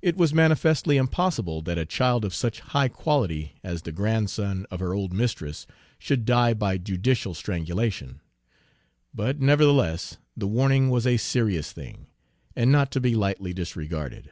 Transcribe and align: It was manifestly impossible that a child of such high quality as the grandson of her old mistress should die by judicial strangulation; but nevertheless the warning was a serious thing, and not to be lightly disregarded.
It 0.00 0.16
was 0.16 0.32
manifestly 0.32 0.96
impossible 0.96 1.60
that 1.62 1.76
a 1.76 1.84
child 1.84 2.24
of 2.24 2.32
such 2.32 2.60
high 2.60 2.86
quality 2.86 3.54
as 3.64 3.82
the 3.82 3.90
grandson 3.90 4.64
of 4.70 4.78
her 4.78 4.94
old 4.94 5.12
mistress 5.12 5.66
should 5.98 6.24
die 6.24 6.54
by 6.54 6.78
judicial 6.78 7.34
strangulation; 7.34 8.20
but 9.12 9.40
nevertheless 9.40 10.18
the 10.36 10.46
warning 10.46 10.88
was 10.88 11.04
a 11.04 11.16
serious 11.16 11.72
thing, 11.72 12.06
and 12.54 12.70
not 12.70 12.92
to 12.92 13.00
be 13.00 13.16
lightly 13.16 13.52
disregarded. 13.52 14.30